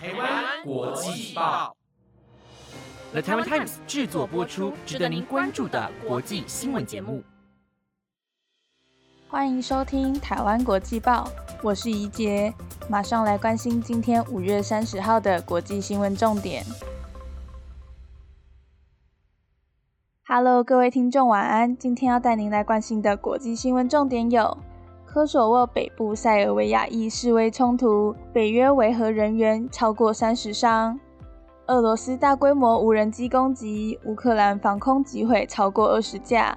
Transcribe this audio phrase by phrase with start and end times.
[0.00, 1.76] 台湾国际报
[3.10, 7.20] ，The Taiwan Times 制作播出，值得您关注的国际新闻节目。
[9.26, 11.28] 欢迎收听台湾国际报，
[11.64, 12.54] 我是怡杰，
[12.88, 16.64] 马上来关心今天五月三十号的国际新闻重点。
[20.28, 21.76] Hello，各位听众，晚安。
[21.76, 24.56] 今天要带您来关心的国际新闻重点有：
[25.18, 30.96] 科索沃北部塞尔维亚裔示威冲突，北约维和人员超过三十伤；
[31.66, 36.56] 俄罗斯大规模无人机攻击，乌克兰防空击毁超过二十架；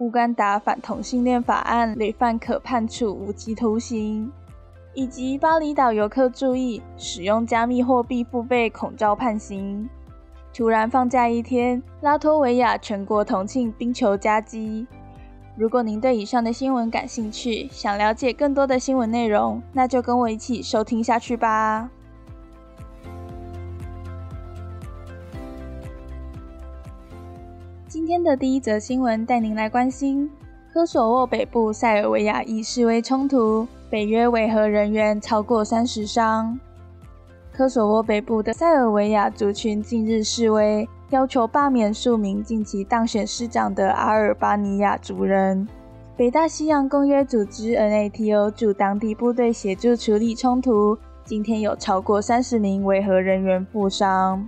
[0.00, 4.28] 乌干达反同性恋法案，累犯可判处无期徒刑；
[4.92, 9.88] 以及巴厘岛游客注意，使用加密货币付费恐遭判刑。
[10.52, 14.84] 突然放假一天，拉脱维亚全国同庆冰球加击。
[15.58, 21.90] 如果您对以上的新闻感兴趣，想了解更多的新闻内容，那就跟我一起收听下去吧。
[27.88, 30.30] 今天的第一则新闻带您来关心
[30.72, 36.56] 科索沃北部塞尔维亚裔示威冲突，北约维和人员超过三十伤。
[37.50, 45.66] 科索沃北部的塞尔维亚族群近日示威，要求罢免数名近期当选市长的阿尔巴尼亚族人。
[46.18, 54.46] 北大西洋公约组织 （NATO） 驻当地部队协助处理冲突，今天有超过三十名维和人员负伤。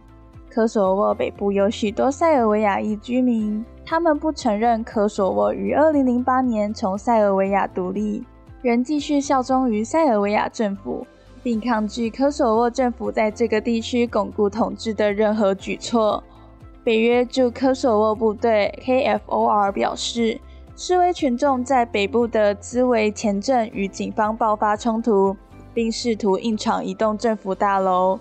[0.51, 8.23] 科索沃北部有许多塞尔维亚裔居民，他们不承认科索沃于二零零八年从塞尔维亚独立，
[8.61, 11.07] 仍继续效忠于塞尔维亚政府。
[11.43, 16.23] 并抗拒科索沃政府在这个地区巩固统治的任何举措。
[16.83, 20.41] 北约驻科索沃部队 KFOR 表示，
[20.75, 25.37] 示威群众在北部的兹维前镇与警方爆发冲突，
[25.75, 28.19] 并试图硬闯一栋政府大楼。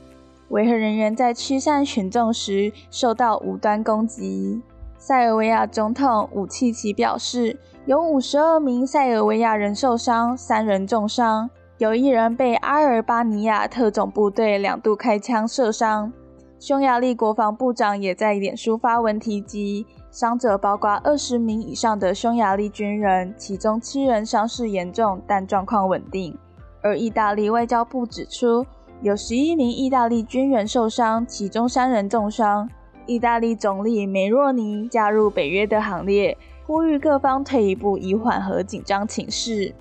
[0.49, 4.61] 维和人员在驱散群众时受到无端攻击。
[4.97, 11.49] 塞尔维亚总统武契奇表示，有五十二名塞尔维亚人受伤，三人重伤。
[11.77, 16.11] 有一人被阿尔巴尼亚特种部队两度开枪射伤。
[16.59, 26.37] 匈牙利国防部长也在脸书发文提及，伤者包括二十名以上的匈牙利军人，其中七人伤势严重，但状况稳定。
[26.81, 28.65] 而意大利外交部指出，
[29.01, 32.69] 有十一名意大利军人受伤，其中三人重伤。
[33.05, 36.37] 意大利总理梅若尼加入北约的行列，
[36.67, 39.73] 呼吁各方退一步，以缓和紧张情势。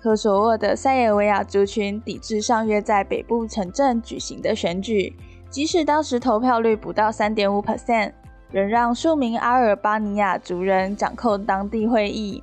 [0.00, 5.12] 科索沃的塞尔维亚族群抵制上月在北部城镇举行的选举，
[5.50, 8.12] 即使当时投票率不到三点五 percent，
[8.50, 12.42] 仍让数名阿尔巴尼亚族人掌控当地会议。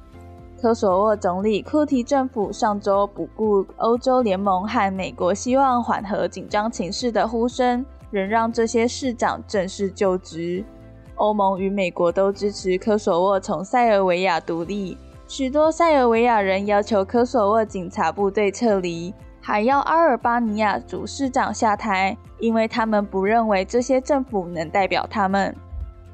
[0.60, 10.64] 科索沃总理库提政府上周不顾欧洲联盟和美国希望缓和紧张情势的呼声，仍让这些市长正式就职。
[11.16, 14.98] 欧盟与美国都支持科索沃从塞尔维亚独立。
[15.28, 25.56] 许多塞尔维亚人要求科索沃警察部队撤离，还要阿尔巴尼亚主市长下台，因为他们不认为这些政府能代表他们。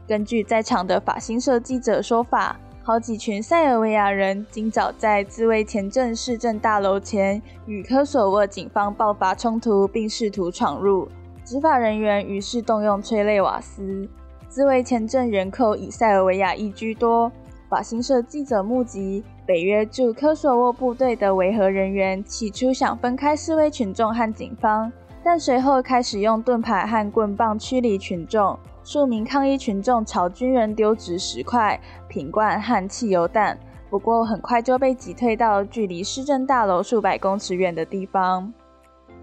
[0.08, 11.06] 根据在场的法新社记者说法，好几群塞尔维亚人今早在自卫前镇市政大楼前与科索沃警方爆发冲突，并试图闯入。
[11.44, 14.08] 执法人员于是动用催泪瓦斯。
[14.48, 17.30] 自卫前镇人口以塞尔维亚裔居多。
[17.68, 24.92] 法新社记者目击，北约驻科索沃部队的维和人员起初想分开示威群众和警方，
[25.24, 28.58] 但随后开始用盾牌和棍棒驱离群众。
[28.84, 33.58] 数名抗议群众朝军人丢掷石块、瓶罐和汽油弹，
[33.90, 38.52] 不过很快就被挤退到距离市政大楼数百公尺远的地方。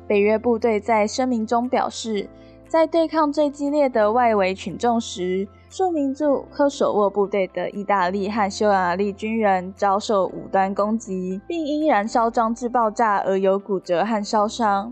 [0.07, 2.29] 北约部队在声明中表示，
[2.69, 5.49] 在对抗最激烈的外围群众时。
[5.71, 14.91] 数名驻科索沃部队的意大利和匈牙利军人遭受武端攻击，并因燃烧装置爆炸而有骨折和烧伤。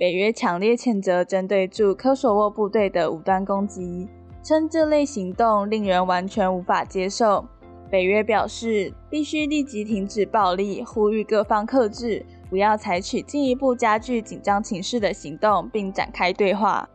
[0.00, 4.08] 北约强烈谴责针对驻科索沃部队的武端攻击，
[4.42, 7.44] 称这类行动令人完全无法接受。
[7.90, 16.88] 北约表示，必须立即停止暴力，呼吁各方克制，不要采取进一步加剧紧张情势的行动，并展开对话。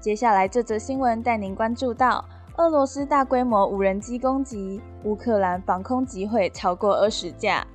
[0.00, 2.24] 接下来这则新闻带您关注到：
[2.58, 7.66] 俄罗斯大规模无人机攻击，乌克兰防空击毁超过二十架。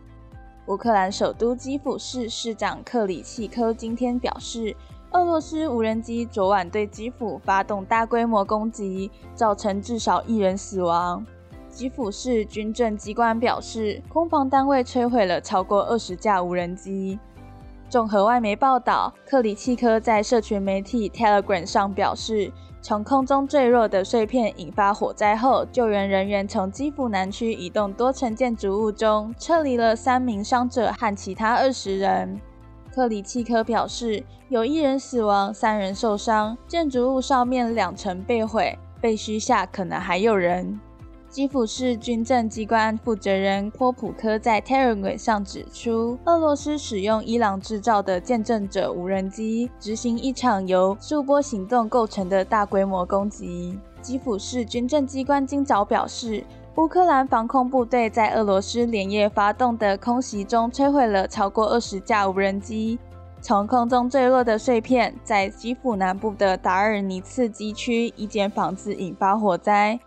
[0.68, 4.76] 乌克兰首都基辅市市长克里契科今天表示，
[5.14, 11.26] 俄罗斯无人机昨晚对基辅发动大规模攻击，造成至少一人死亡。
[11.70, 17.18] 基辅市军政机关表示，空防单位摧毁了超过二十架无人机。
[17.90, 22.52] 综合外媒报道，克里契科在社群媒体 Telegram 上表示，
[22.82, 32.40] 从空中坠落的碎片引发火灾后，救援人员从基辅南区一栋多层建筑物中撤离了三名伤者和其他二十人。
[32.94, 40.80] 克里契科表示，有一人死亡，三人受伤，建筑物上面两层被毁，废墟下可能还有人。
[41.30, 53.78] 基辅市军政机关负责人波普科在 Telegram 上指出，俄罗斯使用伊朗制造的见证者无人机执行一场由数波行动构成的大规模攻击。
[54.02, 56.44] 基辅市军政机关今早表示，
[56.78, 62.98] 乌克兰防空部队在俄罗斯连夜发动的空袭中摧毁了超过二十架无人机。
[63.42, 70.00] 从空中坠落的碎片在基辅南部的达尔尼茨基区一间房子引发火灾。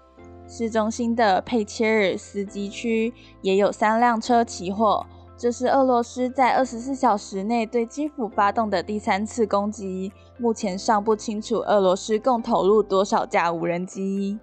[0.50, 5.06] 市中心的佩切尔斯基区也有三辆车起火。
[5.38, 10.12] 这是俄罗斯在二十四小时内对基辅发动的第三次攻击。
[10.38, 14.38] 目前尚不清楚俄罗斯共投入多少架无人机。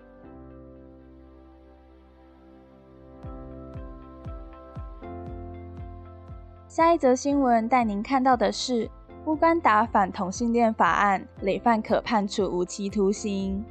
[6.68, 8.90] 下一则新闻带您看到的是
[9.26, 13.64] 乌干达反同性恋法案，累犯可判处无期徒刑。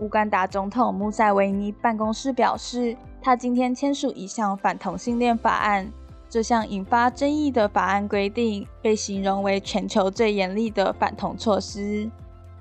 [0.00, 5.90] 乌干达总统穆塞维尼办公室表示，他今天签署一项反同性恋法案。
[6.28, 12.10] 这项引发争议的法案规定被形容为全球最严厉的反同措施。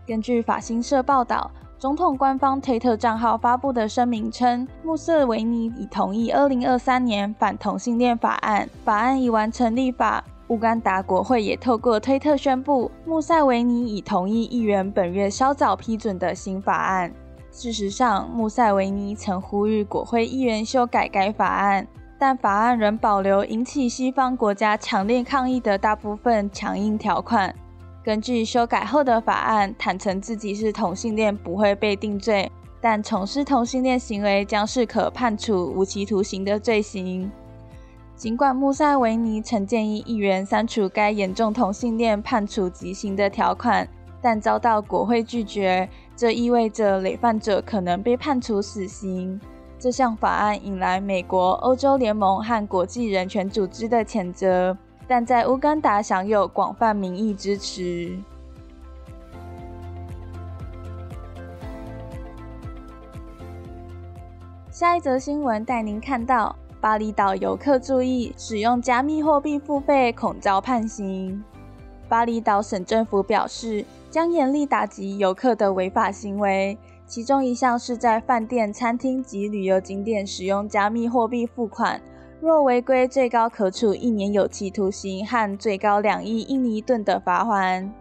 [0.05, 1.49] 根据法新社报道，
[1.79, 10.23] 总统官方推特账号发布的声明称，穆塞维尼已同意2023年反同性恋法案，法案已完成立法。
[10.49, 17.11] 乌干达国会也透过推特宣布，穆塞维尼已同意议员本月稍早批准的新法案。
[17.53, 27.53] 事实上，穆塞维尼曾呼吁国会议员修改该法案，但法案仍保留引起西方国家强烈抗议的大部分强硬条款。
[28.03, 32.51] 根据修改后的法案，坦诚自己是同性恋不会被定罪，
[32.81, 37.31] 但从事同性恋行为将是可判处无期徒刑的罪行。
[38.15, 43.87] 尽管穆塞维尼曾建议议员删除该严重同性恋判处极刑的条款，
[44.21, 45.87] 但遭到国会拒绝。
[46.15, 49.41] 这意味着累犯者可能被判处死刑。
[49.79, 54.77] 这项法案引来美国、欧洲联盟和国际人权组织的谴责，
[55.07, 58.17] 但在乌干达享有广泛民意支持。
[64.71, 71.43] 下一则新闻带您看到：巴厘岛游客注意，使用加密货币付费恐遭判刑。
[72.07, 73.83] 巴厘岛省政府表示。
[74.13, 76.77] 将严厉打击游客的违法行为，
[77.07, 81.99] 其中一项是在饭店、餐厅及旅游景点使用加密货币付款，
[82.39, 87.91] 若违规，最高可处一年有期徒刑和最高两亿印尼盾的罚款。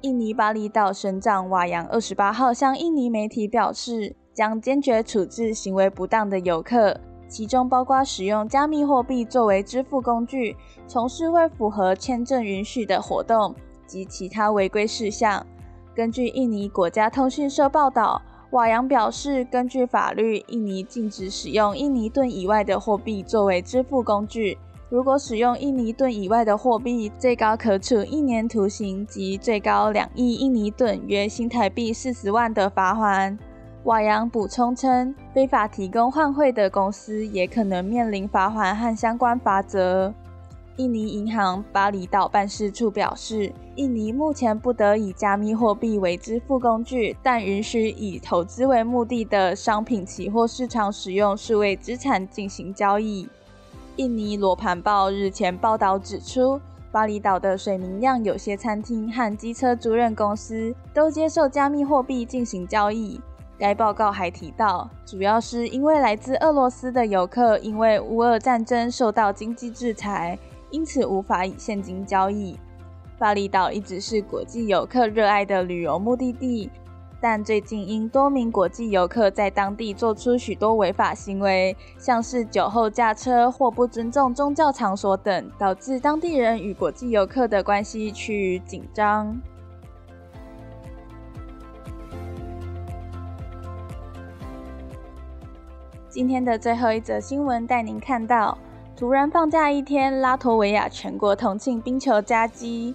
[0.00, 6.98] 印尼巴厘岛省长瓦扬二十八号向印尼媒体表示，将坚决处置行为不当的游客，
[7.28, 13.54] 其中包括使用加密货币作为支付工具、从事未符合签证允许的活动。
[13.90, 15.44] 及其他违规事项。
[15.96, 18.22] 根据印尼国家通讯社报道，
[18.52, 24.56] 瓦扬表示，根据法律，印尼禁止使用印尼盾以外的货币作为支付工具。
[24.88, 33.36] 如果使用印尼盾以外的货币，最高可处一年徒刑及最高两亿印尼盾（约新台币四十万）的罚款。
[33.84, 40.12] 瓦扬补充称，非法提供换汇的公司也可能面临罚款和相关罚则。
[40.80, 53.28] 印尼银行巴厘岛办事处表示，印尼目前不得以加密货币为支付工具，但允许以投资为目的的商品期货市场使用数位资产进行交易。
[53.96, 56.58] 印尼罗盘报日前报道指出，
[56.90, 63.20] 巴厘岛的水明亮有些餐厅和机车租赁公司都接受加密货币进行交易。
[63.58, 70.38] 该报告还提到，主要是因为来自俄罗斯的游客因为乌俄战争受到经济制裁。
[70.70, 72.58] 因此无法以现金交易。
[73.18, 76.70] 巴厘岛一直是国际游客热爱的旅游目的地，
[77.20, 89.38] 但最近因多名国际游客在当地做出许多违法行为，像是酒后驾车或不尊重宗教场所等，导致当地人与国际游客的关系趋于紧张。
[96.08, 98.56] 今天的最后一则新闻带您看到。
[99.00, 102.94] 突然放假一天，拉脱维亚全国同庆冰球佳绩。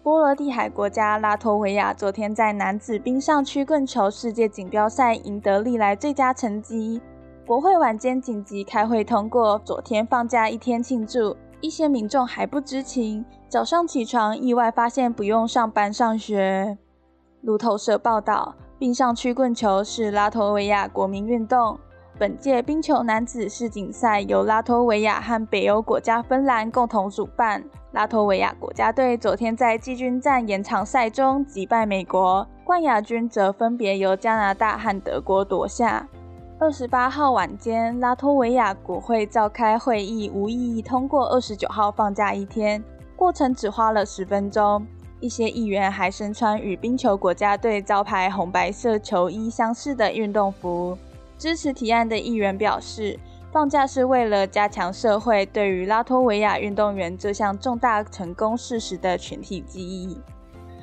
[0.00, 7.02] 波罗的海国家拉脱维亚昨天在男子冰上曲棍球世界锦标赛赢得历来最佳成绩。
[7.44, 11.36] 国会晚间紧急开会通过，昨天放假一天庆祝。
[11.60, 16.78] 一些民众还不知情，早上起床意外发现不用上班上学。
[17.40, 21.76] 路透社报道，冰上曲棍球是拉脱维亚国民运动。
[22.18, 27.62] 本届冰球男子世锦赛由拉脱维亚和北欧国家芬兰共同主办。
[27.92, 36.08] 拉脱维亚国家队昨天在季军战延长赛中击败美国，冠亚军则分别由加拿大和德国夺下。
[36.58, 42.82] 二十八号晚间，拉脱维亚国会召开会议，无异议通过二十九号放假一天，
[43.14, 44.86] 过程只花了十分钟。
[45.20, 50.96] 一些议员还身穿与冰球国家队招牌红白色球衣相似的运动服。
[51.38, 53.18] 支持提案的议员表示，
[53.52, 60.18] 放假是为了加强社会对于拉脱维亚运动员这项重大成功事实的群体记忆。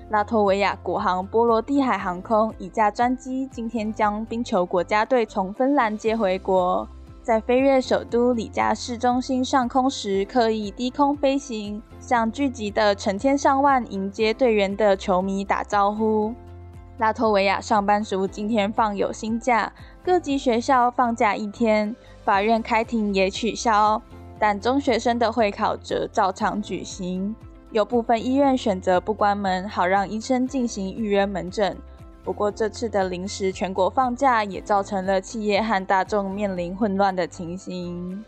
[0.10, 6.88] 拉脱维亚国航波罗的海航空一架专机今天将冰球国家队从芬兰接回国，
[7.24, 16.33] 在飞越首都里加市中心上空时，刻意低空飞行，向聚集的成千上万迎接队员的球迷打招呼。
[17.00, 21.95] 拉脱维亚上班族今天放有薪假，各级学校放假一天，
[22.25, 24.01] 法院开庭也取消，
[24.38, 27.33] 但中学生的会考则照常举行。
[27.72, 31.77] 有部分医院选择不关门，好让医生进行预约门诊。
[32.22, 38.25] 不过，这次的临时全国放假也造成了企业和大众面临混乱的情形。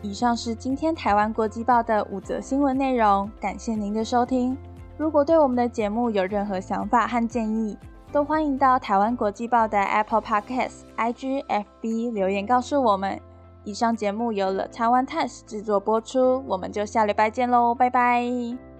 [0.00, 4.56] 以上是今天台湾国际报的五则新闻内容，感谢您的收听。
[4.96, 7.76] 如果对我们的节目有任何想法和建议，
[8.12, 13.20] 都欢迎到台湾国际报的 Apple Podcasts、IG、FB 留言告诉我们。
[13.64, 18.71] 以上节目由了台湾 Times 制作播出，我们就下礼拜见喽，拜拜。